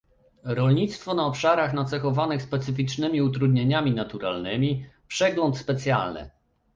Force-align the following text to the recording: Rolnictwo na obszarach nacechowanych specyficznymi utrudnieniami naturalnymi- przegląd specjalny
Rolnictwo 0.43 1.13
na 1.13 1.25
obszarach 1.25 1.73
nacechowanych 1.73 2.41
specyficznymi 2.41 3.21
utrudnieniami 3.21 3.91
naturalnymi- 3.93 4.85
przegląd 5.07 5.57
specjalny 5.57 6.29